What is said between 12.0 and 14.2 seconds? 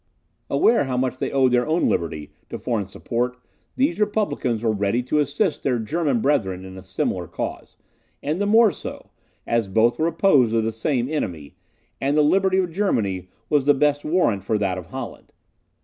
and the liberty of Germany was the best